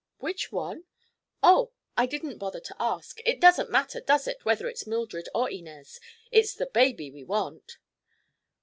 "Which 0.17 0.51
one? 0.51 0.85
Oh, 1.43 1.73
I 1.95 2.07
didn't 2.07 2.39
bother 2.39 2.59
to 2.59 2.75
ask. 2.79 3.19
It 3.23 3.39
doesn't 3.39 3.69
matter, 3.69 4.01
does 4.01 4.27
it, 4.27 4.43
whether 4.43 4.67
it's 4.67 4.87
Mildred 4.87 5.29
or 5.35 5.47
Inez. 5.47 5.99
It's 6.31 6.55
the 6.55 6.65
baby 6.65 7.11
we 7.11 7.23
want." 7.23 7.77